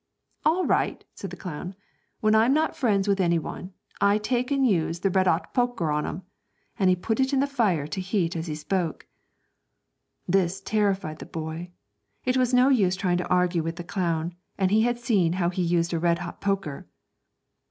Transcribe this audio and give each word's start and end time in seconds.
'All 0.43 0.65
right,' 0.65 1.05
said 1.13 1.29
the 1.29 1.37
clown; 1.37 1.75
'when 2.21 2.33
I'm 2.33 2.55
not 2.55 2.75
friends 2.75 3.07
with 3.07 3.21
any 3.21 3.37
one, 3.37 3.71
I 4.01 4.17
take 4.17 4.49
and 4.49 4.65
use 4.67 5.01
the 5.01 5.11
red 5.11 5.27
'ot 5.27 5.53
poker 5.53 5.85
to 5.91 6.07
'em,' 6.09 6.23
and 6.79 6.89
he 6.89 6.95
put 6.95 7.19
it 7.19 7.31
in 7.33 7.39
the 7.39 7.45
fire 7.45 7.85
to 7.85 8.01
heat 8.01 8.35
as 8.35 8.47
he 8.47 8.55
spoke. 8.55 9.05
This 10.27 10.59
terrified 10.59 11.19
the 11.19 11.27
boy. 11.27 11.69
It 12.25 12.35
was 12.35 12.51
no 12.51 12.69
use 12.69 12.95
trying 12.95 13.17
to 13.17 13.27
argue 13.29 13.61
with 13.61 13.75
the 13.75 13.83
clown, 13.83 14.33
and 14.57 14.71
he 14.71 14.81
had 14.81 14.97
seen 14.97 15.33
how 15.33 15.51
he 15.51 15.61
used 15.61 15.93
a 15.93 15.99
red 15.99 16.17
hot 16.17 16.41
poker. 16.41 16.87